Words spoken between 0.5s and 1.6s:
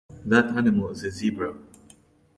animal is a Zebra.